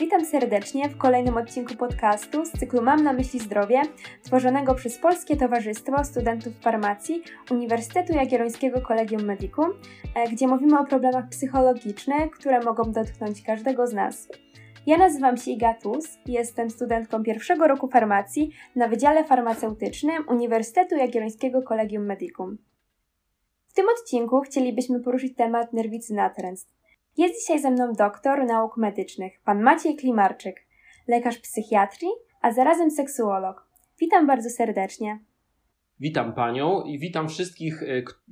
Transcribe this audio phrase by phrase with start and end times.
[0.00, 3.82] Witam serdecznie w kolejnym odcinku podcastu z cyklu Mam na myśli zdrowie,
[4.22, 9.66] tworzonego przez Polskie Towarzystwo Studentów Farmacji Uniwersytetu Jagiellońskiego Kolegium Medicum,
[10.14, 14.28] e, gdzie mówimy o problemach psychologicznych, które mogą dotknąć każdego z nas.
[14.86, 21.62] Ja nazywam się Iga Tus jestem studentką pierwszego roku farmacji na Wydziale Farmaceutycznym Uniwersytetu Jagiellońskiego
[21.62, 22.58] Kolegium Medicum.
[23.68, 26.77] W tym odcinku chcielibyśmy poruszyć temat nerwicy natręstw.
[27.18, 30.66] Jest dzisiaj ze mną doktor nauk medycznych, pan Maciej Klimarczyk,
[31.08, 32.10] lekarz psychiatrii,
[32.40, 33.68] a zarazem seksuolog.
[34.00, 35.18] Witam bardzo serdecznie.
[36.00, 37.86] Witam panią i witam wszystkich e,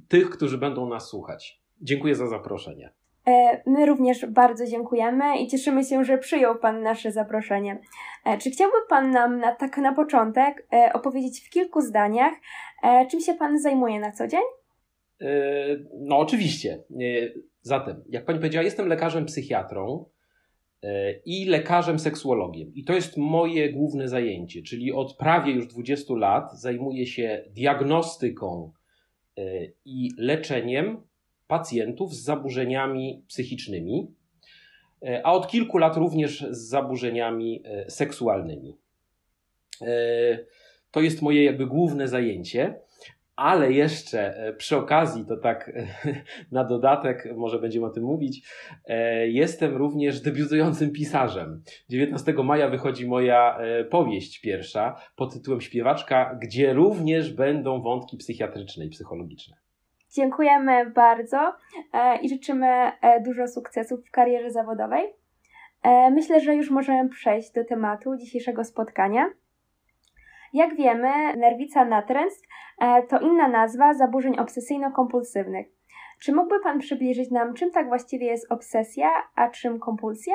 [0.08, 1.60] tych, którzy będą nas słuchać.
[1.80, 2.92] Dziękuję za zaproszenie.
[3.26, 7.78] E, my również bardzo dziękujemy i cieszymy się, że przyjął Pan nasze zaproszenie.
[8.24, 12.34] E, czy chciałby Pan nam na, tak na początek opowiedzieć w kilku zdaniach,
[13.10, 14.42] czym się Pan zajmuje na co dzień?
[16.00, 16.84] No, oczywiście.
[17.66, 20.04] Zatem, jak pani powiedziała, jestem lekarzem psychiatrą
[20.82, 22.74] e, i lekarzem seksuologiem.
[22.74, 28.72] I to jest moje główne zajęcie, czyli od prawie już 20 lat zajmuję się diagnostyką
[29.36, 29.42] e,
[29.84, 31.02] i leczeniem
[31.46, 34.14] pacjentów z zaburzeniami psychicznymi,
[35.02, 38.76] e, a od kilku lat również z zaburzeniami seksualnymi.
[40.90, 42.80] To jest moje jakby główne zajęcie.
[43.36, 45.86] Ale jeszcze e, przy okazji, to tak e,
[46.52, 48.48] na dodatek, może będziemy o tym mówić,
[48.86, 51.62] e, jestem również debiutującym pisarzem.
[51.88, 53.58] 19 maja wychodzi moja
[53.90, 59.56] powieść pierwsza pod tytułem Śpiewaczka, gdzie również będą wątki psychiatryczne i psychologiczne.
[60.10, 61.52] Dziękujemy bardzo
[62.22, 62.92] i życzymy
[63.24, 65.04] dużo sukcesów w karierze zawodowej.
[66.10, 69.30] Myślę, że już możemy przejść do tematu dzisiejszego spotkania.
[70.52, 72.48] Jak wiemy, nerwica natręstw
[73.08, 75.66] to inna nazwa zaburzeń obsesyjno-kompulsywnych.
[76.20, 80.34] Czy mógłby Pan przybliżyć nam, czym tak właściwie jest obsesja, a czym kompulsja?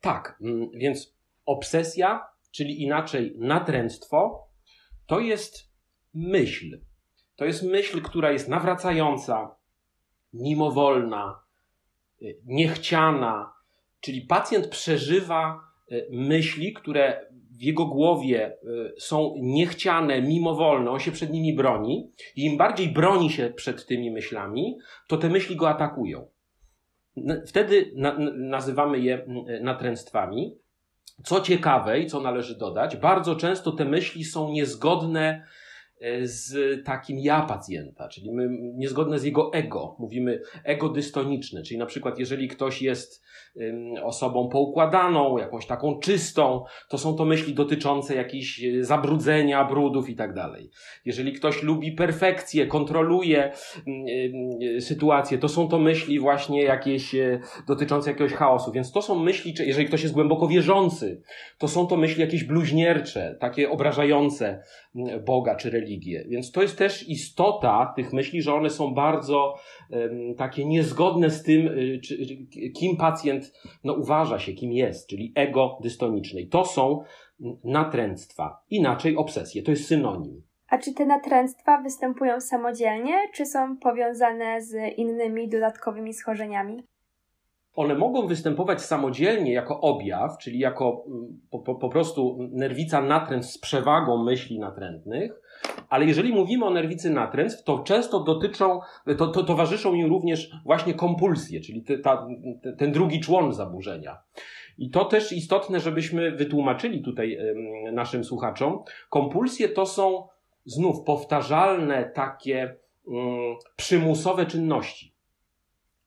[0.00, 1.16] Tak, mm, więc
[1.46, 4.48] obsesja, czyli inaczej natręctwo,
[5.06, 5.70] to jest
[6.14, 6.80] myśl.
[7.36, 9.56] To jest myśl, która jest nawracająca,
[10.32, 11.42] mimowolna,
[12.22, 13.52] y, niechciana,
[14.00, 15.60] czyli pacjent przeżywa
[15.92, 18.56] y, myśli, które w jego głowie
[18.96, 23.86] y, są niechciane, mimowolne, on się przed nimi broni i im bardziej broni się przed
[23.86, 24.78] tymi myślami,
[25.08, 26.26] to te myśli go atakują.
[27.46, 29.26] Wtedy na, nazywamy je
[29.62, 30.54] natręstwami.
[31.24, 35.46] Co ciekawe i co należy dodać, bardzo często te myśli są niezgodne
[36.22, 39.96] z takim ja pacjenta, czyli my, niezgodne z jego ego.
[39.98, 43.22] Mówimy ego dystoniczne, czyli na przykład jeżeli ktoś jest
[44.02, 50.16] osobą poukładaną, jakąś taką czystą, to są to myśli dotyczące jakichś e, zabrudzenia, brudów i
[50.16, 50.70] tak dalej.
[51.04, 53.52] Jeżeli ktoś lubi perfekcję, kontroluje
[54.80, 58.72] sytuację, to są to myśli właśnie jakieś e, dotyczące jakiegoś chaosu.
[58.72, 61.22] Więc to są myśli, jeżeli ktoś jest głęboko wierzący,
[61.58, 64.62] to są to myśli jakieś bluźniercze, takie obrażające
[65.26, 66.24] Boga czy religię.
[66.28, 69.54] Więc to jest też istota tych myśli, że one są bardzo
[70.36, 72.16] takie niezgodne z tym, y, czy,
[72.76, 73.52] kim pacjent
[73.84, 76.40] no, uważa się, kim jest, czyli ego dystoniczne.
[76.40, 77.04] I to są
[77.64, 78.62] natręctwa.
[78.70, 79.62] Inaczej obsesje.
[79.62, 80.42] To jest synonim.
[80.68, 86.82] A czy te natręctwa występują samodzielnie, czy są powiązane z innymi dodatkowymi schorzeniami?
[87.74, 91.04] One mogą występować samodzielnie jako objaw, czyli jako
[91.50, 95.40] po, po, po prostu nerwica natręstw z przewagą myśli natrętnych,
[95.88, 98.80] ale jeżeli mówimy o nerwicy natręstw, to często dotyczą,
[99.18, 102.26] to, to towarzyszą im również właśnie kompulsje, czyli te, ta,
[102.78, 104.18] ten drugi człon zaburzenia.
[104.78, 107.38] I to też istotne, żebyśmy wytłumaczyli tutaj
[107.92, 108.82] naszym słuchaczom.
[109.08, 110.28] Kompulsje to są
[110.64, 115.09] znów powtarzalne takie um, przymusowe czynności,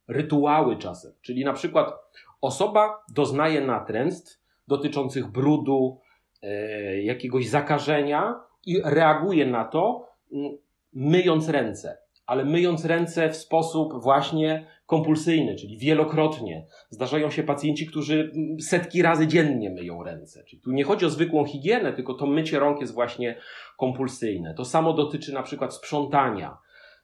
[0.08, 1.12] rytuały czasem.
[1.22, 1.94] Czyli na przykład
[2.42, 6.00] osoba doznaje natręstw dotyczących brudu,
[6.42, 10.58] e, jakiegoś zakażenia, i reaguje na to, mm,
[10.94, 16.66] myjąc ręce, ale myjąc ręce w sposób właśnie kompulsyjny, czyli wielokrotnie.
[16.90, 20.44] Zdarzają się pacjenci, którzy mm, setki razy dziennie myją ręce.
[20.44, 23.38] Czyli tu nie chodzi o zwykłą higienę, tylko to mycie rąk jest właśnie
[23.78, 24.54] kompulsyjne.
[24.54, 26.58] To samo dotyczy na przykład sprzątania,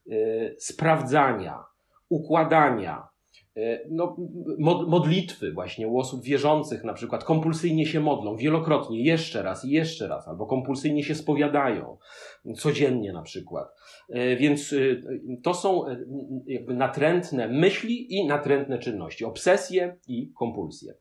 [0.05, 1.63] yy, sprawdzania,
[2.09, 3.09] układania,
[3.59, 4.15] E, no,
[4.87, 10.07] modlitwy właśnie u osób wierzących na przykład kompulsyjnie się modlą wielokrotnie, jeszcze raz i jeszcze
[10.07, 11.97] raz, albo kompulsyjnie się spowiadają,
[12.55, 13.67] codziennie na przykład.
[14.09, 14.77] E, więc e,
[15.43, 15.85] to są
[16.45, 20.93] jakby natrętne myśli i natrętne czynności, obsesje i kompulsje.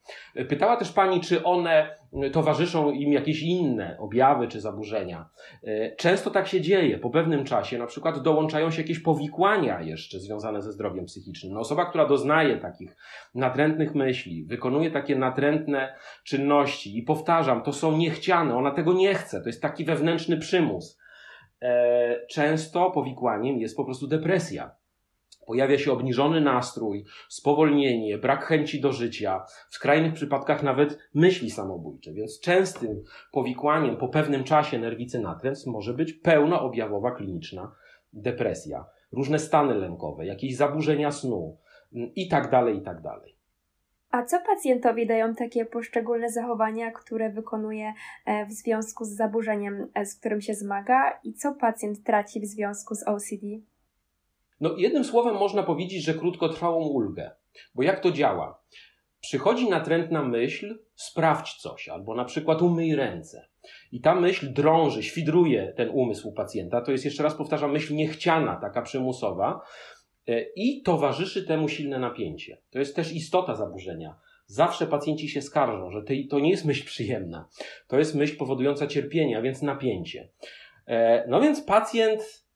[0.49, 1.98] Pytała też pani, czy one
[2.33, 5.29] towarzyszą im jakieś inne objawy czy zaburzenia.
[5.97, 6.99] Często tak się dzieje.
[6.99, 11.53] Po pewnym czasie na przykład dołączają się jakieś powikłania jeszcze związane ze zdrowiem psychicznym.
[11.53, 12.97] No, osoba, która doznaje doznaje takich
[13.35, 15.95] natrętnych myśli, wykonuje takie natrętne
[16.25, 20.99] czynności i powtarzam, to są niechciane, ona tego nie chce, to jest taki wewnętrzny przymus.
[21.63, 24.71] E, często powikłaniem jest po prostu depresja.
[25.49, 32.13] Pojawia się obniżony nastrój, spowolnienie, brak chęci do życia, w skrajnych przypadkach nawet myśli samobójcze.
[32.13, 33.03] Więc częstym
[33.33, 37.73] powikłaniem po pewnym czasie nerwicy natręt może być pełnoobjawowa kliniczna
[38.13, 41.59] depresja, różne stany lękowe, jakieś zaburzenia snu
[41.95, 43.37] mm, i tak dalej, i tak dalej.
[44.11, 47.93] A co pacjentowi dają takie poszczególne zachowania, które wykonuje
[48.27, 52.47] e, w związku z zaburzeniem, e, z którym się zmaga, i co pacjent traci w
[52.47, 53.47] związku z OCD?
[54.61, 57.31] No, jednym słowem można powiedzieć, że krótkotrwałą ulgę.
[57.75, 58.63] Bo jak to działa?
[59.21, 63.49] Przychodzi natrętna myśl, sprawdź coś, albo na przykład umyj ręce.
[63.93, 66.81] I ta myśl drąży, świdruje ten umysł pacjenta.
[66.81, 69.61] To jest, jeszcze raz powtarzam, myśl niechciana, taka przymusowa.
[70.29, 72.59] E, I towarzyszy temu silne napięcie.
[72.71, 74.15] To jest też istota zaburzenia.
[74.47, 77.49] Zawsze pacjenci się skarżą, że to nie jest myśl przyjemna.
[77.89, 80.29] To jest myśl powodująca cierpienie, a więc napięcie.
[80.87, 82.48] E, no więc pacjent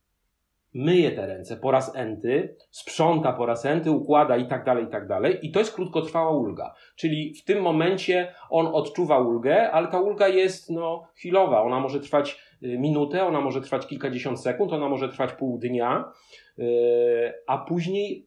[0.74, 4.88] myje te ręce po raz enty, sprząta po raz enty, układa i tak dalej, i
[4.88, 5.38] tak dalej.
[5.42, 6.74] I to jest krótkotrwała ulga.
[6.96, 11.62] Czyli w tym momencie on odczuwa ulgę, ale ta ulga jest no, chwilowa.
[11.62, 16.12] Ona może trwać y, minutę, ona może trwać kilkadziesiąt sekund, ona może trwać pół dnia,
[16.58, 16.66] yy,
[17.46, 18.26] a później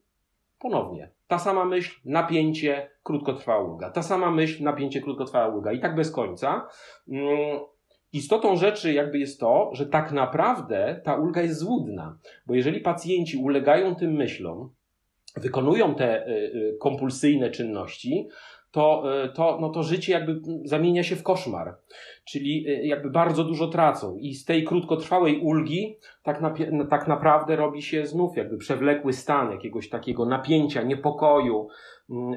[0.59, 1.12] ponownie.
[1.27, 3.89] Ta sama myśl, napięcie, krótkotrwała ulga.
[3.89, 5.71] Ta sama myśl, napięcie, krótkotrwała ulga.
[5.71, 6.68] I tak bez końca.
[8.16, 12.18] Istotą rzeczy jakby jest to, że tak naprawdę ta ulga jest złudna,
[12.48, 14.70] bo jeżeli pacjenci ulegają tym myślom,
[15.36, 18.28] wykonują te y, y, kompulsyjne czynności,
[18.72, 21.76] to, y, to, no to życie jakby zamienia się w koszmar.
[22.26, 26.54] Czyli jakby bardzo dużo tracą i z tej krótkotrwałej ulgi tak, na,
[26.90, 31.68] tak naprawdę robi się znów jakby przewlekły stan jakiegoś takiego napięcia, niepokoju,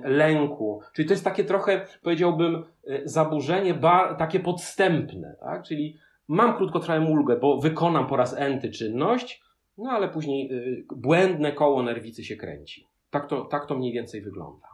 [0.04, 0.80] lęku.
[0.92, 3.74] Czyli to jest takie trochę, powiedziałbym, y, zaburzenie
[4.18, 5.62] takie podstępne, tak?
[5.62, 5.98] Czyli
[6.28, 9.42] mam krótkotrwałą ulgę, bo wykonam po raz enty czynność,
[9.78, 12.86] no ale później y, błędne koło nerwicy się kręci.
[13.10, 14.67] Tak to, tak to mniej więcej wygląda.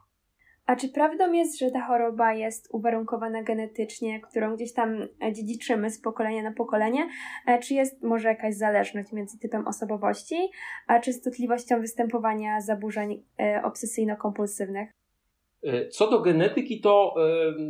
[0.67, 5.91] A czy prawdą jest, że ta choroba jest uwarunkowana genetycznie, którą gdzieś tam e, dziedziczymy
[5.91, 7.09] z pokolenia na pokolenie?
[7.47, 10.51] E, czy jest może jakaś zależność między typem osobowości,
[10.87, 14.87] a częstotliwością występowania zaburzeń e, obsesyjno-kompulsywnych?
[15.91, 17.15] Co do genetyki, to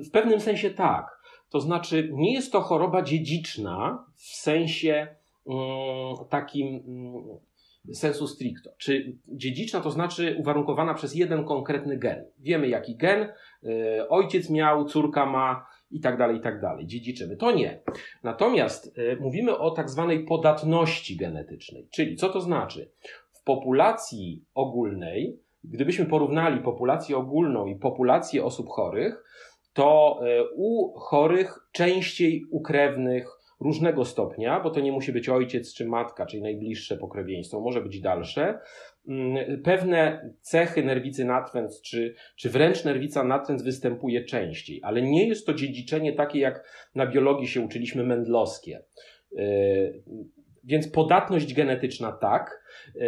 [0.07, 1.21] w pewnym sensie tak.
[1.51, 5.17] To znaczy, nie jest to choroba dziedziczna w sensie
[5.47, 7.39] mm, takim mm,
[7.93, 8.71] sensu stricto.
[8.79, 12.25] Czy dziedziczna to znaczy uwarunkowana przez jeden konkretny gen.
[12.39, 16.87] Wiemy jaki gen y, ojciec miał, córka ma i tak dalej, i tak dalej.
[16.87, 17.37] Dziedziczymy.
[17.37, 17.81] To nie.
[18.23, 21.89] Natomiast y, mówimy o tak zwanej podatności genetycznej.
[21.91, 22.91] Czyli co to znaczy?
[23.33, 29.25] W populacji ogólnej, gdybyśmy porównali populację ogólną i populację osób chorych,
[29.73, 35.75] to y, u chorych częściej u krewnych różnego stopnia, bo to nie musi być ojciec
[35.75, 38.59] czy matka, czyli najbliższe pokrewieństwo, może być dalsze.
[39.09, 45.47] Mm, pewne cechy nerwicy natręt, czy, czy wręcz nerwica natręt występuje częściej, ale nie jest
[45.47, 48.83] to dziedziczenie takie, jak na biologii się uczyliśmy mendlowskie.
[50.65, 52.63] Więc podatność genetyczna tak,
[52.95, 53.03] yy,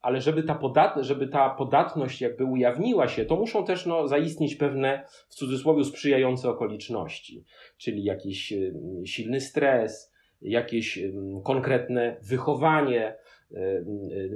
[0.00, 4.54] ale żeby ta, podat, żeby ta podatność jakby ujawniła się, to muszą też no, zaistnieć
[4.54, 7.44] pewne w cudzysłowie sprzyjające okoliczności,
[7.76, 8.72] czyli jakiś yy,
[9.04, 11.12] silny stres, jakieś yy,
[11.44, 13.16] konkretne wychowanie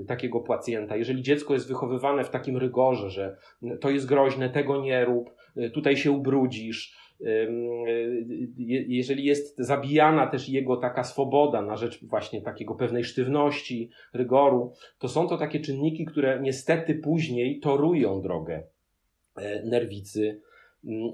[0.07, 0.97] takiego pacjenta.
[0.97, 3.37] Jeżeli dziecko jest wychowywane w takim rygorze, że
[3.81, 5.31] to jest groźne, tego nie rób,
[5.75, 6.97] tutaj się ubrudzisz,
[8.89, 15.09] jeżeli jest zabijana też jego taka swoboda na rzecz właśnie takiego pewnej sztywności, rygoru, to
[15.09, 18.63] są to takie czynniki, które niestety później torują drogę
[19.37, 20.41] e, nerwicy,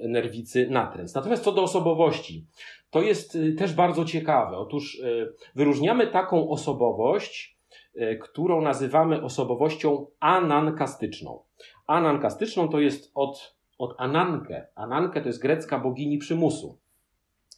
[0.09, 1.15] nerwicy natręt.
[1.15, 2.47] Natomiast co do osobowości,
[2.91, 4.57] to jest y, też bardzo ciekawe.
[4.57, 7.59] Otóż y, wyróżniamy taką osobowość,
[7.97, 11.43] y, którą nazywamy osobowością anankastyczną.
[11.87, 14.67] Anankastyczną to jest od od Anankę.
[14.75, 16.79] Anankę to jest grecka bogini przymusu.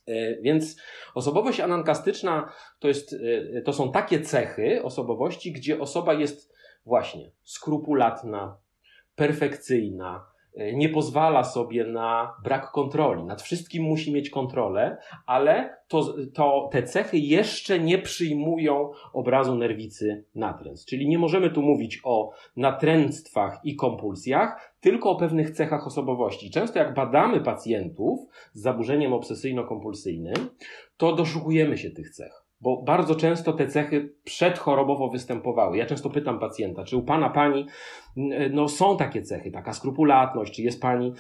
[0.07, 0.81] E, więc
[1.15, 3.17] osobowość anankastyczna to, jest,
[3.57, 6.55] e, to są takie cechy osobowości, gdzie osoba jest
[6.87, 8.57] właśnie skrupulatna,
[9.17, 13.25] perfekcyjna, E, nie pozwala sobie na brak kontroli.
[13.25, 20.25] Nad wszystkim musi mieć kontrolę, ale to, to, te cechy jeszcze nie przyjmują obrazu nerwicy
[20.35, 20.87] natręstw.
[20.89, 26.51] Czyli nie możemy tu mówić o natręctwach i kompulsjach, tylko o pewnych cechach osobowości.
[26.51, 28.21] Często jak badamy pacjentów
[28.53, 30.49] z zaburzeniem obsesyjno-kompulsyjnym,
[30.97, 35.77] to doszukujemy się tych cech bo bardzo często te cechy przedchorobowo występowały.
[35.77, 37.67] Ja często pytam pacjenta, czy u pana, pani
[38.51, 41.15] no, są takie cechy, taka skrupulatność, czy jest pani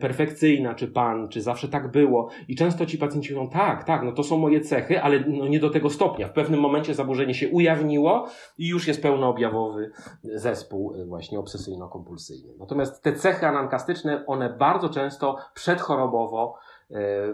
[0.00, 2.28] perfekcyjna, czy pan, czy zawsze tak było.
[2.48, 5.60] I często ci pacjenci mówią, tak, tak, no to są moje cechy, ale no nie
[5.60, 6.28] do tego stopnia.
[6.28, 8.26] W pewnym momencie zaburzenie się ujawniło
[8.58, 9.90] i już jest pełnoobjawowy
[10.22, 12.52] zespół e, właśnie obsesyjno-kompulsyjny.
[12.58, 16.69] Natomiast te cechy anankastyczne, one bardzo często przedchorobowo E,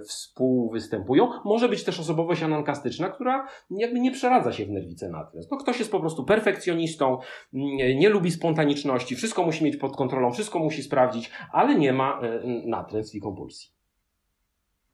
[0.04, 1.30] współwystępują.
[1.44, 5.46] Może być też osobowość anankastyczna, która jakby nie przeradza się w nerwicę natręt.
[5.50, 7.18] No ktoś jest po prostu perfekcjonistą,
[7.52, 12.20] nie, nie lubi spontaniczności, wszystko musi mieć pod kontrolą, wszystko musi sprawdzić, ale nie ma
[12.22, 13.76] e, natręstw i kompulsji.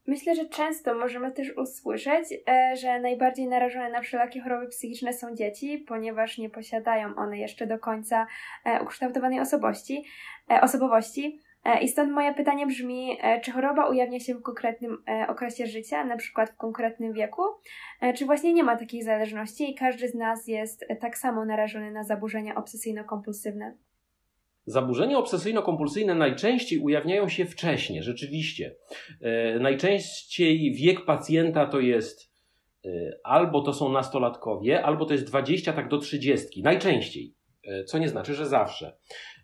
[0.06, 5.34] Myślę, że często możemy też usłyszeć, e, że najbardziej narażone na wszelakie choroby psychiczne są
[5.34, 8.26] dzieci, ponieważ nie posiadają one jeszcze do końca
[8.82, 10.04] ukształtowanej osobowości.
[10.62, 11.40] osobowości.
[11.64, 15.66] E, I stąd moje pytanie brzmi, e, czy choroba ujawnia się w konkretnym e, okresie
[15.66, 17.42] życia, na przykład w konkretnym wieku,
[18.16, 22.04] czy właśnie nie ma takiej zależności i każdy z nas jest tak samo narażony na
[22.04, 23.72] zaburzenia obsesyjno-kompulsywne?
[24.66, 28.74] Zaburzenia obsesyjno-kompulsyjne najczęściej ujawniają się wcześniej, rzeczywiście.
[29.60, 32.32] Najczęściej wiek pacjenta to jest
[33.24, 36.62] albo to są nastolatkowie, albo to jest 20 tak do 30.
[36.62, 37.34] Najczęściej.
[37.86, 38.96] Co nie znaczy, że zawsze.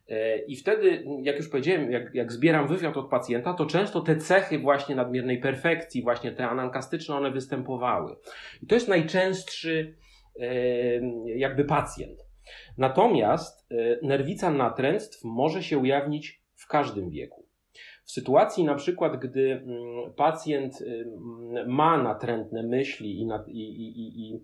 [0.09, 4.17] E, I wtedy, jak już powiedziałem, jak, jak zbieram wywiad od pacjenta, to często te
[4.17, 8.17] cechy właśnie nadmiernej perfekcji, właśnie te anankastyczne, one występowały.
[8.63, 9.95] I to jest najczęstszy
[10.41, 10.47] e,
[11.27, 12.29] jakby pacjent.
[12.79, 17.49] Natomiast e, nerwica natręctw może się ujawnić w każdym wieku.
[18.05, 20.85] W sytuacji na przykład, gdy mm, pacjent
[21.67, 24.41] ma natrętne myśli i, i, i, i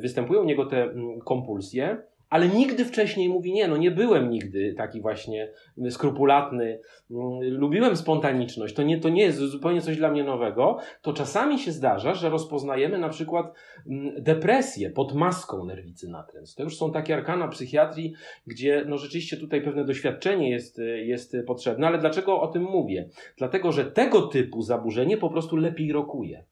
[0.00, 2.02] występują u niego te mm, kompulsje,
[2.32, 5.52] ale nigdy wcześniej mówi, nie, no nie byłem nigdy taki właśnie
[5.90, 11.12] skrupulatny, mm, lubiłem spontaniczność, to nie, to nie jest zupełnie coś dla mnie nowego, to
[11.12, 13.54] czasami się zdarza, że rozpoznajemy na przykład
[13.86, 16.54] mm, depresję pod maską nerwicy natręt.
[16.54, 18.14] To już są takie arkana psychiatrii,
[18.46, 23.08] gdzie no rzeczywiście tutaj pewne doświadczenie jest, jest potrzebne, ale dlaczego o tym mówię?
[23.36, 26.44] Dlatego, że tego typu zaburzenie po prostu lepiej rokuje.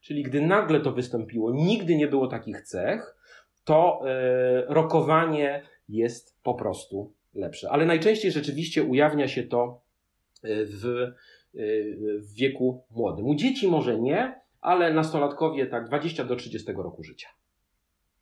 [0.00, 3.21] Czyli gdy nagle to wystąpiło, nigdy nie było takich cech,
[3.64, 7.70] to e, rokowanie jest po prostu lepsze.
[7.70, 9.80] Ale najczęściej rzeczywiście ujawnia się to
[10.42, 11.12] e, w, e,
[12.18, 13.26] w wieku młodym.
[13.26, 17.28] U dzieci może nie, ale nastolatkowie tak 20 do 30 roku życia.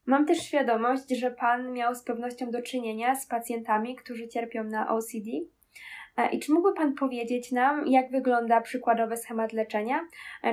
[0.06, 4.94] Mam też świadomość, że Pan miał z pewnością do czynienia z pacjentami, którzy cierpią na
[4.94, 5.30] OCD.
[6.32, 10.00] I czy mógłby Pan powiedzieć nam, jak wygląda przykładowy schemat leczenia?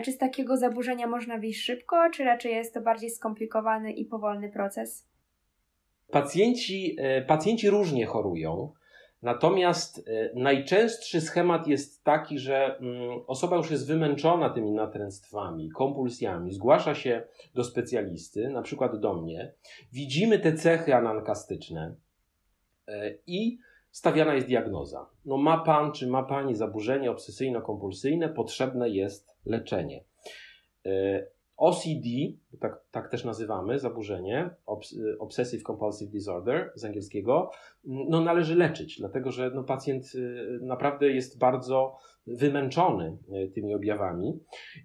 [0.03, 4.49] Czy z takiego zaburzenia można wyjść szybko, czy raczej jest to bardziej skomplikowany i powolny
[4.51, 5.07] proces?
[6.11, 8.73] Pacjenci, e, pacjenci różnie chorują.
[9.21, 16.53] Natomiast e, najczęstszy schemat jest taki, że mm, osoba już jest wymęczona tymi natręctwami, kompulsjami,
[16.53, 17.23] zgłasza się
[17.53, 19.53] do specjalisty, na przykład do mnie,
[19.91, 21.95] widzimy te cechy anankastyczne
[22.87, 23.57] e, i
[23.97, 25.09] stawiana jest diagnoza.
[25.25, 30.03] No ma pan czy ma pani zaburzenie obsesyjno-kompulsyjne, potrzebne jest leczenie.
[30.85, 31.27] E,
[31.57, 32.07] OCD,
[32.59, 34.49] tak, tak też nazywamy zaburzenie,
[35.19, 37.51] Obsessive Compulsive Disorder z angielskiego,
[37.83, 40.19] no należy leczyć, dlatego że no, pacjent e,
[40.65, 44.39] naprawdę jest bardzo wymęczony e, tymi objawami.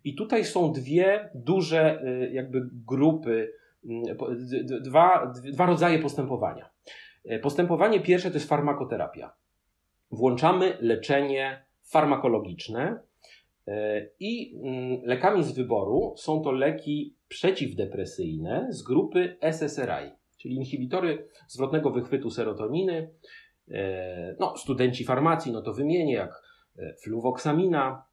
[0.04, 2.02] I tutaj są dwie duże
[2.33, 3.52] jakby grupy,
[4.81, 6.71] dwa, dwa rodzaje postępowania.
[7.25, 9.33] E, postępowanie pierwsze to jest farmakoterapia.
[10.11, 13.00] Włączamy leczenie farmakologiczne
[13.67, 21.29] e, i mm, lekami z wyboru są to leki przeciwdepresyjne z grupy SSRI, czyli inhibitory
[21.49, 23.11] zwrotnego wychwytu serotoniny.
[23.71, 26.43] E, no, studenci farmacji, no to wymienię jak
[27.05, 28.05] fluwoksamina,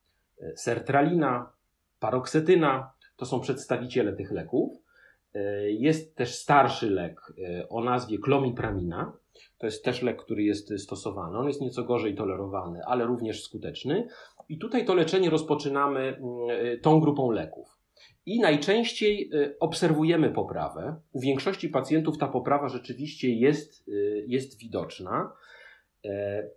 [0.55, 1.51] sertralina,
[1.99, 2.91] paroksetyna.
[3.15, 4.88] To są przedstawiciele tych leków.
[5.33, 9.13] E, jest też starszy lek e, o nazwie klomipramina.
[9.57, 11.37] To jest też lek, który jest stosowany.
[11.37, 14.07] On jest nieco gorzej tolerowany, ale również skuteczny.
[14.49, 16.17] I tutaj to leczenie rozpoczynamy mm,
[16.49, 17.79] e, tą grupą leków.
[18.25, 20.95] I najczęściej obserwujemy poprawę.
[21.11, 23.91] U większości pacjentów ta poprawa rzeczywiście jest,
[24.27, 25.31] jest widoczna.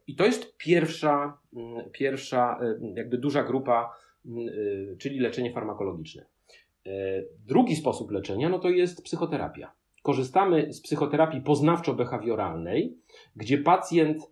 [0.07, 2.61] I to jest pierwsza, mm, pierwsza
[2.95, 4.47] jakby duża grupa, mm,
[4.99, 6.27] czyli leczenie farmakologiczne.
[6.87, 9.73] E, drugi sposób leczenia no to jest psychoterapia.
[10.03, 12.89] Korzystamy z psychoterapii poznawczo-behawioralnej,
[13.37, 14.31] gdzie pacjent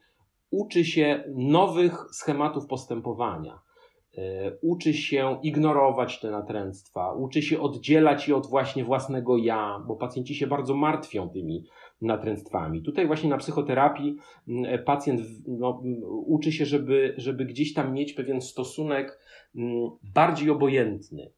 [0.51, 3.61] uczy się nowych schematów postępowania,
[4.19, 9.97] e, uczy się ignorować te natręctwa, uczy się oddzielać je od właśnie własnego ja, bo
[9.97, 11.65] pacjenci się bardzo martwią tymi
[12.03, 12.83] natręctwami.
[12.83, 14.17] Tutaj właśnie na psychoterapii
[14.85, 15.83] pacjent no,
[16.27, 19.19] uczy się, żeby, żeby gdzieś tam mieć pewien stosunek
[20.15, 21.33] bardziej obojętny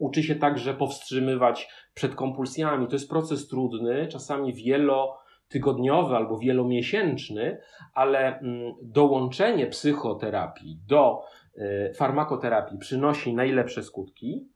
[0.00, 2.86] uczy się także powstrzymywać przed kompulsjami.
[2.86, 7.58] To jest proces trudny, czasami wielotygodniowy albo wielomiesięczny,
[7.94, 11.22] ale mm, dołączenie psychoterapii do
[11.56, 14.48] e, farmakoterapii przynosi najlepsze skutki.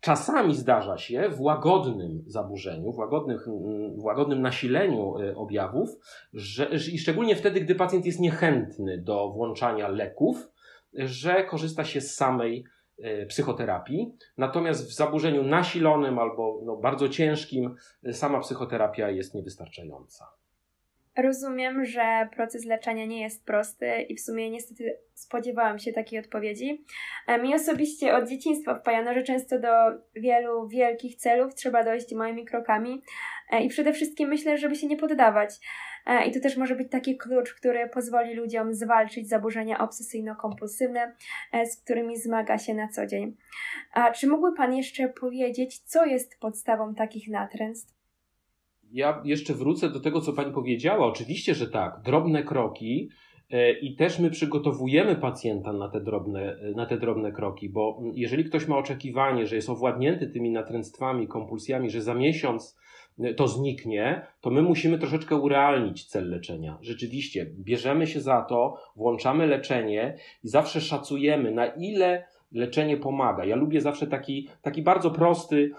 [0.00, 3.46] Czasami zdarza się w łagodnym zaburzeniu, w, łagodnych,
[3.96, 5.88] w łagodnym nasileniu e, objawów,
[6.32, 10.48] że, i szczególnie wtedy, gdy pacjent jest niechętny do włączania leków,
[10.94, 12.64] że korzysta się z samej
[13.28, 14.16] psychoterapii.
[14.36, 17.74] Natomiast w zaburzeniu nasilonym albo no, bardzo ciężkim
[18.04, 20.26] e, sama psychoterapia jest niewystarczająca.
[21.16, 26.84] Rozumiem, że proces leczenia nie jest prosty i w sumie niestety spodziewałam się takiej odpowiedzi.
[27.26, 29.68] E, mi osobiście od dzieciństwa wpajano, że często do
[30.16, 33.02] wielu wielkich celów trzeba dojść małymi krokami
[33.50, 35.50] e, i przede wszystkim myślę, żeby się nie poddawać.
[36.08, 41.12] E, I to też może być taki klucz, który pozwoli ludziom zwalczyć zaburzenia obsesyjno-kompulsywne,
[41.66, 43.36] z którymi zmaga się na co dzień.
[43.92, 47.98] A czy mógłby Pan jeszcze powiedzieć, co jest podstawą takich natręstw?
[48.92, 51.06] ja jeszcze wrócę do tego, co pani powiedziała.
[51.06, 53.08] Oczywiście, że tak, drobne kroki.
[53.50, 58.44] E, I też my przygotowujemy pacjenta na te, drobne, na te drobne kroki, bo jeżeli
[58.44, 62.87] ktoś ma oczekiwanie, że jest owładnięty tymi natręctwami, kompulsjami, że za miesiąc e,
[63.36, 66.78] to zniknie, to my musimy troszeczkę urealnić cel leczenia.
[66.80, 73.44] Rzeczywiście, bierzemy się za to, włączamy leczenie i zawsze szacujemy, na ile leczenie pomaga.
[73.44, 75.70] Ja lubię zawsze taki, taki bardzo prosty,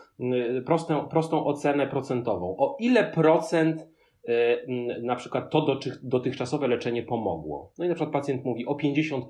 [0.57, 2.55] y, prostą, prostą ocenę procentową.
[2.57, 3.87] O ile procent
[4.29, 7.73] y, na przykład to dotychczasowe leczenie pomogło.
[7.77, 9.21] No i na przykład pacjent mówi o 50%.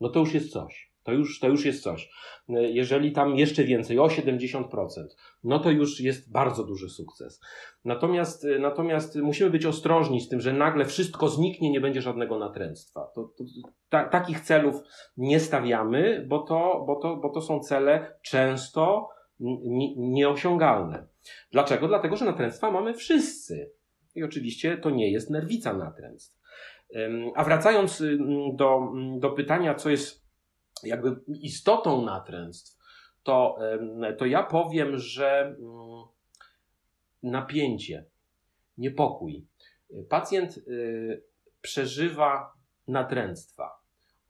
[0.00, 0.95] No to już jest coś.
[1.06, 2.10] To już, to już jest coś.
[2.48, 4.64] Jeżeli tam jeszcze więcej, o 70%,
[5.44, 7.40] no to już jest bardzo duży sukces.
[7.84, 13.10] Natomiast, natomiast musimy być ostrożni z tym, że nagle wszystko zniknie, nie będzie żadnego natręctwa.
[13.14, 13.44] To, to,
[13.88, 14.76] ta, takich celów
[15.16, 19.08] nie stawiamy, bo to, bo to, bo to są cele często
[19.96, 21.06] nieosiągalne.
[21.52, 21.88] Dlaczego?
[21.88, 23.72] Dlatego, że natręctwa mamy wszyscy.
[24.14, 26.36] I oczywiście to nie jest nerwica natręstw.
[27.34, 28.02] A wracając
[28.54, 30.25] do, do pytania, co jest
[30.82, 32.76] jakby istotą natręstw,
[33.22, 33.58] to,
[34.18, 36.04] to ja powiem, że mm,
[37.22, 38.04] napięcie,
[38.78, 39.46] niepokój.
[40.08, 41.22] Pacjent y,
[41.60, 42.52] przeżywa
[42.88, 43.80] natręctwa.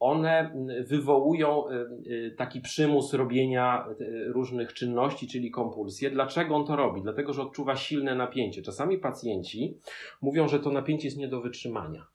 [0.01, 1.73] One mm, wywołują y,
[2.13, 3.87] y, taki przymus robienia
[4.27, 6.11] różnych czynności, czyli kompulsje.
[6.11, 7.03] Dlaczego on to robi?
[7.03, 8.63] Dlatego, że odczuwa silne napięcie.
[8.63, 9.79] Czasami pacjenci
[10.23, 12.07] mówią, że to napięcie jest nie do wytrzymania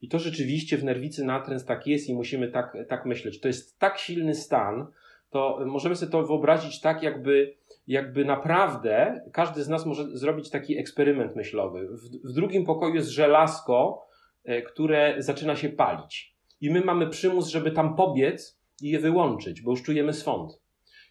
[0.00, 3.40] i to rzeczywiście w nerwicy natręs tak jest i musimy tak, tak myśleć.
[3.40, 4.86] To jest tak silny stan,
[5.30, 7.54] to możemy sobie to wyobrazić tak, jakby,
[7.86, 11.88] jakby naprawdę każdy z nas może zrobić taki eksperyment myślowy.
[11.88, 14.06] W, w drugim pokoju jest żelazko,
[14.44, 16.36] e, które zaczyna się palić.
[16.60, 20.60] I my mamy przymus, żeby tam pobiec i je wyłączyć, bo już czujemy swąd.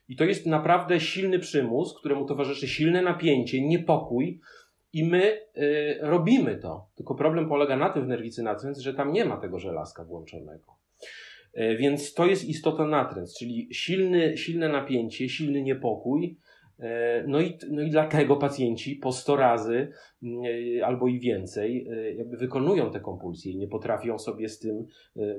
[0.08, 4.40] I to jest naprawdę silny przymus, któremu towarzyszy silne napięcie, niepokój,
[4.96, 6.88] i my y, robimy to.
[6.96, 10.76] Tylko problem polega na tym w nerwicy natręt, że tam nie ma tego żelazka włączonego.
[11.58, 16.38] Y, więc to jest istota natręt, czyli silny, silne napięcie, silny niepokój.
[16.80, 16.84] Y,
[17.28, 19.92] no i, no i dlatego pacjenci po 100 razy
[20.24, 24.86] y, albo i więcej jakby wykonują te kompulsje i nie potrafią sobie z tym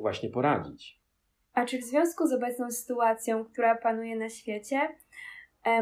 [0.01, 1.01] właśnie poradzić.
[1.55, 5.06] A czy w związku z obecną sytuacją, która panuje na świecie, E,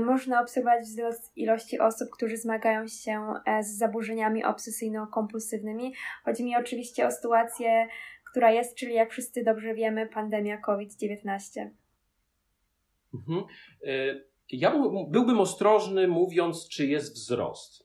[0.01, 5.93] można obserwować wzrost ilości osób, którzy zmagają się e, z zaburzeniami obsesyjno-kompulsywnymi.
[6.25, 7.89] Chodzi mi oczywiście o sytuację,
[8.31, 11.71] która jest, czyli jak wszyscy dobrze wiemy, pandemia COVID-19.
[13.15, 13.45] Mhm.
[13.87, 14.21] E,
[14.51, 14.75] ja
[15.09, 17.85] byłbym ostrożny mówiąc, czy jest wzrost.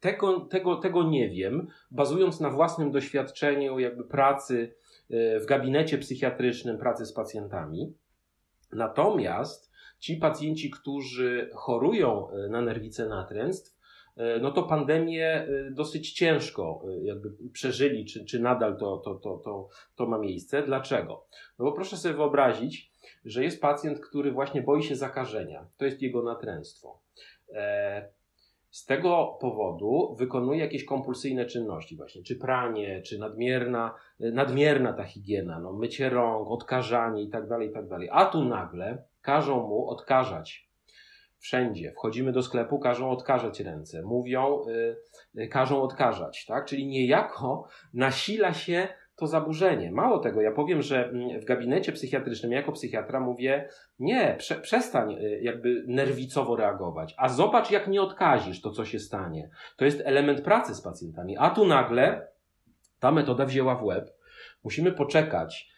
[0.00, 4.74] Tego, tego, tego nie wiem, bazując na własnym doświadczeniu jakby pracy
[5.10, 7.94] w gabinecie psychiatrycznym, pracy z pacjentami.
[8.72, 9.73] Natomiast
[10.04, 13.76] ci pacjenci, którzy chorują e, na nerwicę natręstw,
[14.16, 19.38] e, no to pandemię e, dosyć ciężko jakby przeżyli, czy, czy nadal to, to, to,
[19.44, 20.62] to, to ma miejsce.
[20.62, 21.26] Dlaczego?
[21.58, 22.92] No bo proszę sobie wyobrazić,
[23.24, 25.66] że jest pacjent, który właśnie boi się zakażenia.
[25.76, 27.00] To jest jego natręstwo.
[28.70, 35.60] Z tego powodu wykonuje jakieś kompulsyjne czynności, właśnie, czy pranie, czy nadmierna, nadmierna ta higiena,
[35.60, 38.08] no, mycie rąk, odkażanie i tak dalej, i tak dalej.
[38.12, 40.68] A tu nagle każą mu odkażać.
[41.38, 41.92] Wszędzie.
[41.92, 44.02] Wchodzimy do sklepu, każą odkażać ręce.
[44.02, 44.64] Mówią,
[45.34, 46.64] yy, każą odkażać, tak?
[46.64, 49.92] Czyli niejako nasila się to zaburzenie.
[49.92, 55.14] Mało tego, ja powiem, że mm, w gabinecie psychiatrycznym jako psychiatra mówię, nie, prze, przestań
[55.14, 59.50] y, jakby nerwicowo reagować, a zobacz jak nie odkazisz to, co się stanie.
[59.76, 61.36] To jest element pracy z pacjentami.
[61.38, 62.28] A tu nagle
[63.00, 64.10] ta metoda wzięła w łeb.
[64.64, 65.73] Musimy poczekać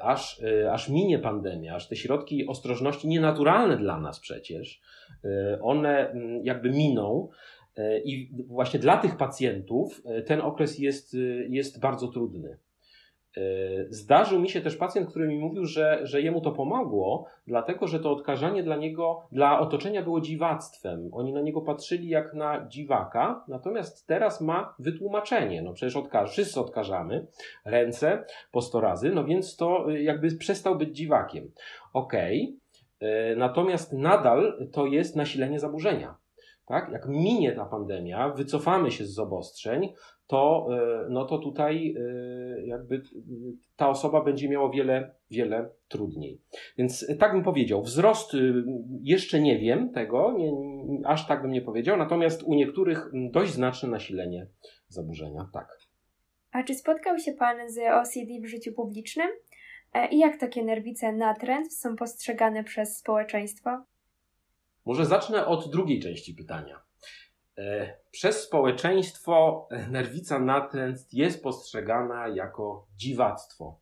[0.00, 4.80] aż, aż minie pandemia, aż te środki ostrożności, nienaturalne dla nas przecież,
[5.62, 7.28] one mm, jakby miną.
[8.04, 11.16] I właśnie dla tych pacjentów ten okres jest,
[11.48, 12.58] jest bardzo trudny.
[13.36, 13.40] E,
[13.88, 18.00] zdarzył mi się też pacjent, który mi mówił, że, że jemu to pomogło, dlatego że
[18.00, 21.08] to odkażanie dla niego, dla otoczenia było dziwactwem.
[21.12, 25.62] Oni na niego patrzyli jak na dziwaka, natomiast teraz ma wytłumaczenie.
[25.62, 27.26] No przecież odkaż, wszyscy odkażamy
[27.64, 31.50] ręce po 100 razy, no więc to e, jakby przestał być dziwakiem.
[31.92, 32.56] Okej,
[32.96, 33.36] okay.
[33.36, 36.14] natomiast nadal to jest nasilenie zaburzenia.
[36.66, 36.88] Tak?
[36.92, 39.92] Jak minie ta pandemia, wycofamy się z obostrzeń,
[40.26, 43.02] to, e, no to tutaj e, jakby
[43.76, 46.40] ta osoba będzie miała wiele, wiele trudniej.
[46.78, 48.32] Więc tak bym powiedział, wzrost
[49.02, 50.52] jeszcze nie wiem tego, nie,
[51.04, 54.46] aż tak bym nie powiedział, natomiast u niektórych dość znaczne nasilenie
[54.88, 55.68] zaburzenia, tak.
[56.52, 59.28] A czy spotkał się Pan z OCD w życiu publicznym?
[59.92, 63.84] E, I jak takie nerwice natręt są postrzegane przez społeczeństwo?
[64.86, 66.85] Może zacznę od drugiej części pytania.
[67.58, 73.78] E, przez społeczeństwo nerwica natręt jest postrzegana jako dziwactwo.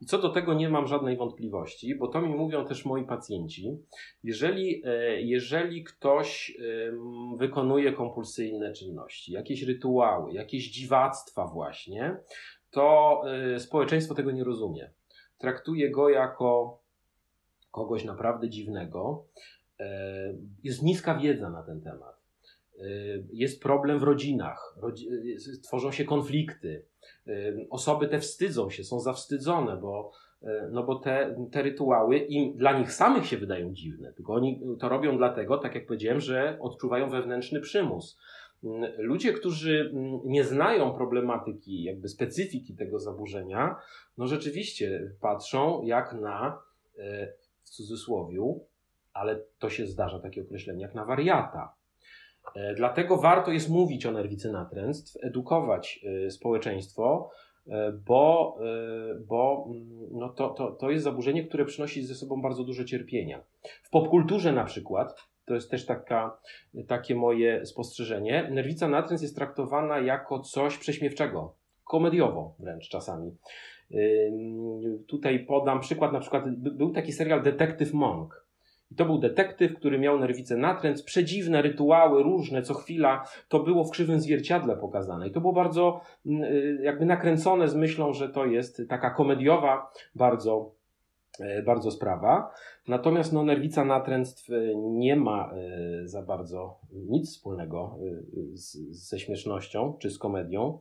[0.00, 3.78] I co do tego nie mam żadnej wątpliwości, bo to mi mówią też moi pacjenci.
[4.24, 6.56] Jeżeli, e, jeżeli ktoś
[7.36, 12.16] wykonuje kompulsyjne czynności, jakieś rytuały, jakieś dziwactwa, właśnie,
[12.70, 13.22] to
[13.54, 14.90] e, społeczeństwo tego nie rozumie.
[15.38, 16.78] Traktuje go jako
[17.70, 19.24] kogoś naprawdę dziwnego.
[20.62, 22.23] Jest niska wiedza na ten temat.
[22.80, 24.76] Y, jest problem w rodzinach,
[25.54, 26.84] y, tworzą się konflikty.
[27.28, 30.12] Y, osoby te wstydzą się, są zawstydzone, bo,
[30.70, 34.88] no bo te, te rytuały im dla nich samych się wydają dziwne, tylko oni to
[34.88, 38.18] robią dlatego, tak jak powiedziałem, że odczuwają wewnętrzny przymus.
[38.98, 39.92] Ludzie, którzy
[40.24, 43.76] nie znają problematyki, jakby specyfiki tego zaburzenia,
[44.18, 46.58] no rzeczywiście patrzą jak na,
[47.64, 48.40] w cudzysłowie,
[49.12, 51.74] ale to się zdarza takie określenie, jak na wariata
[52.76, 57.30] dlatego warto jest mówić o nerwicy natręstw, edukować e, społeczeństwo,
[57.68, 58.58] e, bo,
[59.26, 63.40] bo mm, no to, to, to jest zaburzenie, które przynosi ze sobą bardzo dużo cierpienia.
[63.82, 66.38] W popkulturze na przykład, to jest też taka,
[66.86, 71.54] takie moje spostrzeżenie, nerwica natręstw jest traktowana jako coś prześmiewczego,
[71.84, 73.36] komediowo wręcz czasami.
[75.06, 78.43] Tutaj podam przykład, na przykład był taki serial Detective Monk
[78.94, 83.84] i to był detektyw, który miał nerwicę natręt, przedziwne rytuały, różne, co chwila to było
[83.84, 85.28] w krzywym zwierciadle pokazane.
[85.28, 89.90] I to było bardzo mm, y, jakby nakręcone z myślą, że to jest taka komediowa
[90.14, 90.70] bardzo,
[91.40, 92.54] e, bardzo sprawa.
[92.88, 97.98] Natomiast no, nerwica natręctw e, nie ma e, za bardzo nic wspólnego
[98.52, 98.76] z,
[99.08, 100.78] ze śmiesznością czy z komedią.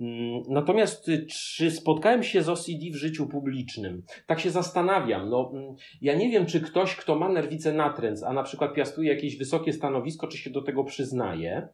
[0.00, 4.02] Mm, natomiast y, czy spotkałem się z OCD w życiu publicznym?
[4.26, 5.30] Tak się zastanawiam.
[5.30, 9.14] No, mm, ja nie wiem, czy ktoś, kto ma nerwicę natręt, a na przykład piastuje
[9.14, 11.68] jakieś wysokie stanowisko, czy się do tego przyznaje,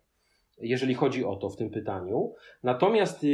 [0.60, 2.34] jeżeli chodzi o to w tym pytaniu.
[2.62, 3.26] Natomiast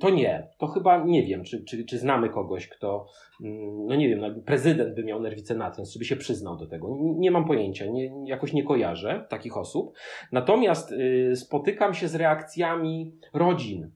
[0.00, 0.48] to nie.
[0.58, 3.06] To chyba nie wiem, czy, czy, czy znamy kogoś, kto,
[3.40, 6.66] mm, no nie wiem, no, prezydent by miał nerwicę natręt, czy by się przyznał do
[6.66, 6.98] tego.
[7.00, 9.92] Nie mam pojęcia, nie, jakoś nie kojarzę takich osób.
[10.32, 13.90] Natomiast y, spotykam się z reakcjami rodzin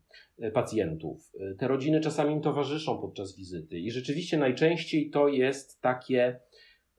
[0.55, 1.33] pacjentów.
[1.41, 6.41] E, te rodziny czasami im towarzyszą podczas wizyty i rzeczywiście najczęściej to jest takie,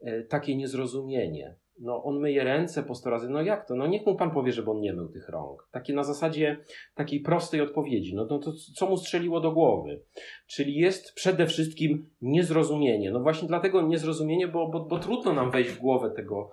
[0.01, 1.55] e, takie niezrozumienie.
[1.81, 3.29] No, on myje ręce po sto razy.
[3.29, 3.75] No jak to?
[3.75, 5.67] No niech mu pan powie, żeby on nie mył tych rąk.
[5.71, 6.57] Takie na zasadzie
[6.95, 8.15] takiej prostej odpowiedzi.
[8.15, 10.01] No, no to co mu strzeliło do głowy?
[10.47, 13.11] Czyli jest przede wszystkim niezrozumienie.
[13.11, 16.51] No właśnie dlatego niezrozumienie, bo, bo, bo trudno nam wejść w głowę tego,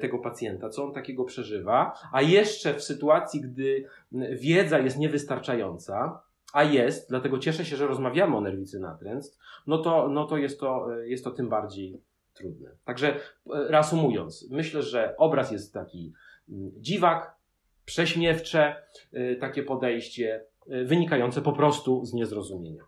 [0.00, 3.84] tego pacjenta, co on takiego przeżywa, a jeszcze w sytuacji, gdy
[4.32, 10.08] wiedza jest niewystarczająca, a jest, dlatego cieszę się, że rozmawiamy o nerwicy natręstw, no to,
[10.08, 12.02] no to, jest, to jest to tym bardziej
[12.34, 12.70] trudne.
[12.84, 16.12] Także e, reasumując, myślę, że obraz jest taki
[16.48, 17.38] mm, dziwak,
[17.84, 18.76] prześmiewcze,
[19.12, 22.82] e, takie podejście, e, wynikające po prostu z niezrozumienia.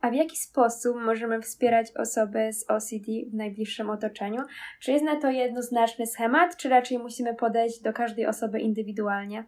[0.00, 4.42] A w jaki sposób możemy wspierać osoby z OCD w najbliższym otoczeniu?
[4.80, 9.44] Czy jest na to jednoznaczny schemat, czy raczej musimy podejść do każdej osoby indywidualnie?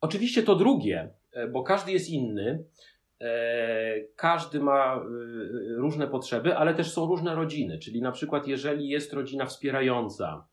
[0.00, 1.21] Oczywiście to drugie, e,
[1.52, 2.64] bo każdy jest inny.
[3.22, 5.00] E, każdy ma e,
[5.76, 7.78] różne potrzeby, ale też są różne rodziny.
[7.78, 10.46] Czyli na przykład, jeżeli jest rodzina wspierająca,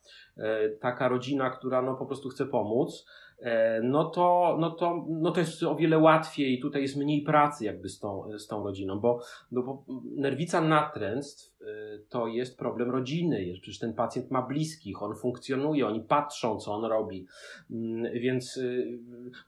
[0.82, 3.06] taka rodzina, która no po prostu chce pomóc,
[3.42, 7.66] E, no to, no, to, no to jest o wiele łatwiej, tutaj jest mniej pracy
[7.66, 9.20] jakby z tą, z tą rodziną, bo,
[9.52, 11.66] no bo nerwica natręstw e,
[12.10, 16.86] to jest problem rodziny, przecież ten pacjent ma bliskich, on funkcjonuje, oni patrzą, co on
[16.86, 17.28] robi,
[17.72, 18.62] mm, więc e,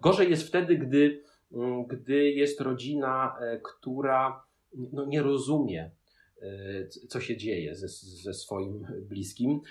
[0.01, 1.23] gorzej jest wtedy, gdy,
[1.87, 5.91] gdy jest rodzina, która no, nie rozumie,
[7.09, 7.87] co się dzieje ze,
[8.23, 9.61] ze swoim bliskim,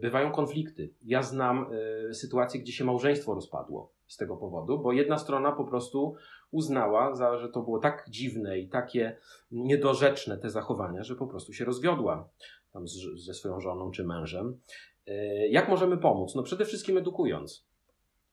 [0.00, 0.90] bywają konflikty.
[1.02, 1.66] Ja znam
[2.12, 6.14] sytuację, gdzie się małżeństwo rozpadło z tego powodu, bo jedna strona po prostu
[6.50, 9.16] uznała, za, że to było tak dziwne i takie
[9.50, 12.28] niedorzeczne te zachowania, że po prostu się rozwiodła
[12.72, 14.60] tam z, ze swoją żoną czy mężem.
[15.06, 16.34] E, jak możemy pomóc?
[16.34, 17.66] No przede wszystkim edukując.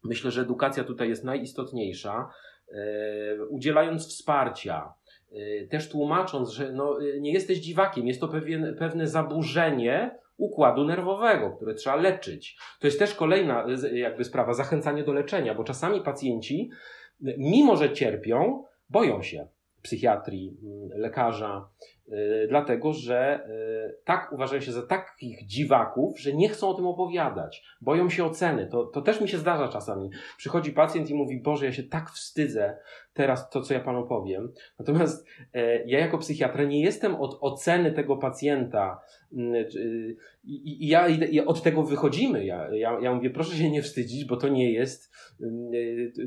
[0.03, 2.31] Myślę, że edukacja tutaj jest najistotniejsza, e,
[3.49, 4.93] udzielając wsparcia,
[5.31, 11.51] e, też tłumacząc, że no, nie jesteś dziwakiem, jest to pewien, pewne zaburzenie układu nerwowego,
[11.51, 12.57] które trzeba leczyć.
[12.79, 16.69] To jest też kolejna jakby sprawa, zachęcanie do leczenia, bo czasami pacjenci,
[17.37, 19.47] mimo że cierpią, boją się
[19.81, 20.57] psychiatrii,
[20.95, 21.69] lekarza,
[22.00, 22.00] Y,
[22.49, 23.47] dlatego że
[23.89, 28.25] y, tak uważają się za takich dziwaków, że nie chcą o tym opowiadać, boją się
[28.25, 28.67] oceny.
[28.67, 30.09] To, to też mi się zdarza czasami.
[30.37, 32.77] Przychodzi pacjent i mówi: Boże, ja się tak wstydzę
[33.13, 34.51] teraz to, co ja panu powiem.
[34.79, 39.01] Natomiast e, ja jako psychiatra nie jestem od oceny tego pacjenta
[39.33, 39.65] mm,
[40.43, 42.45] i, ja, i od tego wychodzimy.
[42.45, 45.71] Ja, ja, ja mówię: Proszę się nie wstydzić, bo to nie jest, mm,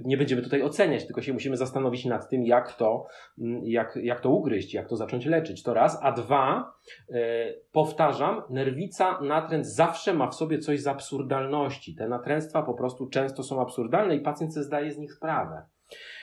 [0.04, 3.06] nie będziemy tutaj oceniać, tylko się musimy zastanowić nad tym, jak to,
[3.38, 5.62] mm, jak, jak to ugryźć, jak to zacząć leczyć.
[5.62, 6.74] To raz, a dwa,
[7.10, 11.94] e, powtarzam, nerwica natręt zawsze ma w sobie coś z absurdalności.
[11.94, 15.73] Te natręctwa po prostu często są absurdalne i pacjent sobie zdaje z nich sprawę.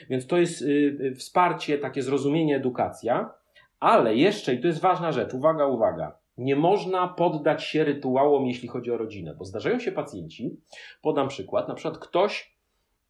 [0.10, 0.66] Więc to jest y,
[1.02, 3.34] y, wsparcie, takie zrozumienie, edukacja,
[3.80, 8.68] ale jeszcze, i to jest ważna rzecz, uwaga, uwaga, nie można poddać się rytuałom, jeśli
[8.68, 10.58] chodzi o rodzinę, bo zdarzają się pacjenci,
[11.02, 12.56] podam przykład, na przykład ktoś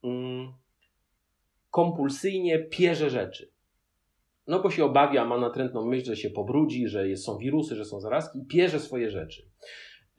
[0.03, 0.53] mm,
[1.71, 3.51] kompulsyjnie pierze rzeczy.
[4.47, 7.99] No bo się obawia, ma natrętną myśl, że się pobrudzi, że są wirusy, że są
[7.99, 9.49] zarazki i pierze swoje rzeczy.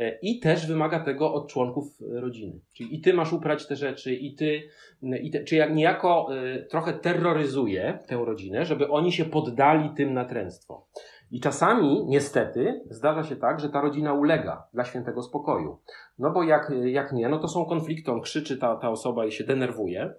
[0.02, 2.60] E, I też wymaga tego od członków rodziny.
[2.72, 4.62] Czyli i ty masz uprać te rzeczy, i ty,
[5.02, 10.14] i te, czy jak niejako y, trochę terroryzuje tę rodzinę, żeby oni się poddali tym
[10.14, 10.86] natręctwo.
[11.30, 15.78] I czasami, niestety, zdarza się tak, że ta rodzina ulega dla świętego spokoju.
[16.18, 19.32] No bo jak, jak nie, no to są konflikty, on krzyczy, ta, ta osoba i
[19.32, 20.14] się denerwuje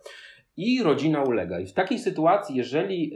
[0.58, 1.60] i rodzina ulega.
[1.60, 3.14] I w takiej sytuacji, jeżeli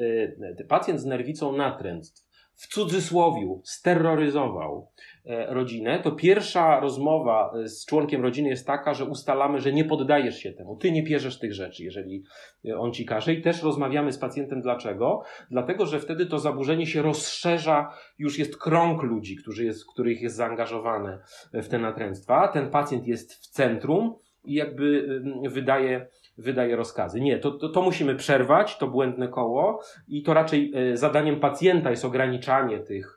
[0.67, 2.27] pacjent z nerwicą natręctw
[2.58, 5.16] w cudzysłowiu steroryzował e,
[5.47, 10.39] rodzinę, to pierwsza rozmowa e, z członkiem rodziny jest taka, że ustalamy, że nie poddajesz
[10.39, 12.23] się temu, ty nie pierzesz tych rzeczy, jeżeli
[12.65, 13.33] e, on ci każe.
[13.33, 15.23] I też rozmawiamy z pacjentem dlaczego?
[15.51, 20.35] Dlatego, że wtedy to zaburzenie się rozszerza, już jest krąg ludzi, którzy jest, których jest
[20.35, 21.19] zaangażowane
[21.53, 22.47] w te natręctwa.
[22.47, 27.21] Ten pacjent jest w centrum i jakby wydaje wydaje rozkazy.
[27.21, 31.89] Nie, to, to, to, musimy przerwać, to błędne koło i to raczej e, zadaniem pacjenta
[31.89, 33.16] jest ograniczanie tych,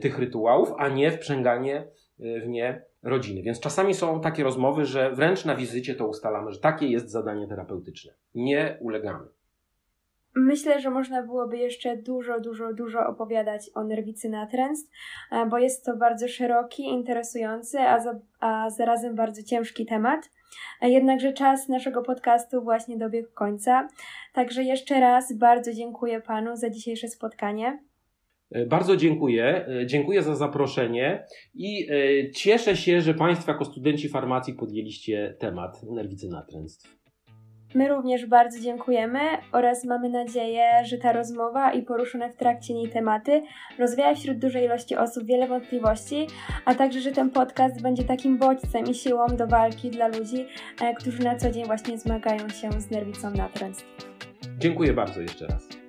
[0.00, 1.76] tych rytuałów, a nie wprzęganie
[2.20, 3.42] e, w nie rodziny.
[3.42, 7.48] Więc czasami są takie rozmowy, że wręcz na wizycie to ustalamy, że takie jest zadanie
[7.48, 8.12] terapeutyczne.
[8.34, 9.26] Nie ulegamy.
[10.36, 14.90] Myślę, że można byłoby jeszcze dużo, dużo, dużo opowiadać o nerwicy natręstw,
[15.50, 20.30] bo jest to bardzo szeroki, interesujący, a, za, a zarazem bardzo ciężki temat.
[20.82, 23.88] Jednakże czas naszego podcastu właśnie dobiegł końca.
[24.32, 27.78] Także jeszcze raz bardzo dziękuję Panu za dzisiejsze spotkanie.
[28.50, 29.66] E, bardzo dziękuję.
[29.68, 35.82] E, dziękuję za zaproszenie i e, cieszę się, że Państwo jako studenci farmacji podjęliście temat
[35.82, 37.04] nerwicy natręstw.
[37.74, 39.20] My również bardzo dziękujemy
[39.52, 43.42] oraz mamy nadzieję, że ta rozmowa i poruszone w trakcie niej tematy
[43.78, 46.26] rozwija wśród dużej ilości osób wiele wątpliwości,
[46.64, 50.46] a także, że ten podcast będzie takim bodźcem i siłą do walki dla ludzi,
[50.96, 53.84] którzy na co dzień właśnie zmagają się z nerwicą natręstw.
[54.58, 55.83] Dziękuję bardzo jeszcze raz.